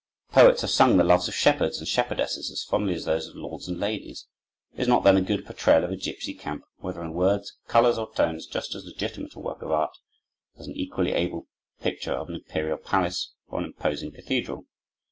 [0.31, 3.67] Poets have sung the loves of shepherds and shepherdesses as fondly as those of lords
[3.67, 4.25] and ladies.
[4.75, 8.11] Is not, then, a good portrayal of a gipsy camp, whether in words, colors, or
[8.11, 9.95] tones, just as legitimate a work of art
[10.57, 11.45] as an equally able
[11.81, 14.65] picture of an imperial palace, or an imposing cathedral?